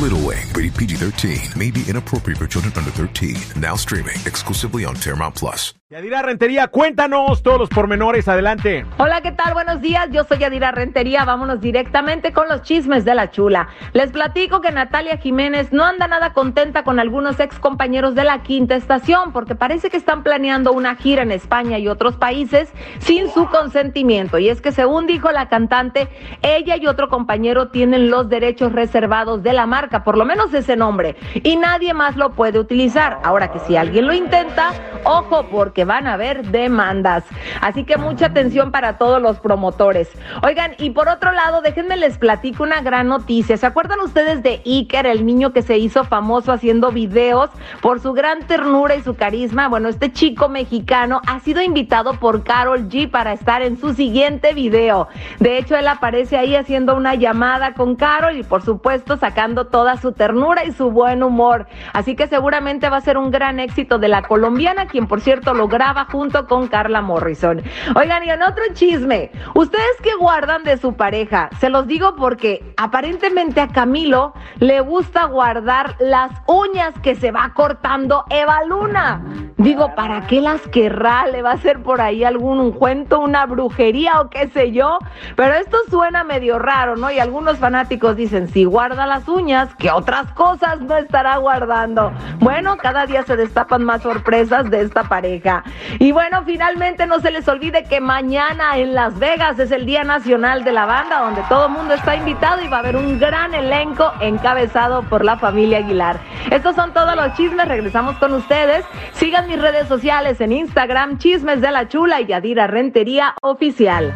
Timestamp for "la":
13.14-13.30, 18.24-18.42, 25.30-25.50, 29.52-29.66, 64.08-64.22, 100.72-100.86, 105.24-105.36, 111.70-111.88